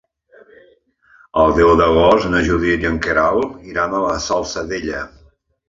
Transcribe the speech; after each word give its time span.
El 1.41 1.53
deu 1.59 1.69
d'agost 1.83 2.27
na 2.33 2.41
Judit 2.49 2.87
i 2.87 2.91
en 2.93 2.99
Quel 3.05 3.47
iran 3.75 3.97
a 3.99 4.03
la 4.09 4.19
Salzadella. 4.31 5.07